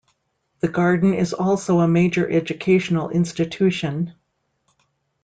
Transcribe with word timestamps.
The 0.61 0.67
Garden 0.67 1.13
is 1.13 1.31
also 1.31 1.79
a 1.79 1.87
major 1.87 2.27
educational 2.27 3.09
institution. 3.11 4.15